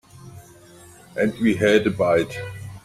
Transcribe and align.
And 1.15 1.37
we 1.39 1.53
had 1.57 1.85
a 1.85 1.91
bite. 1.91 2.35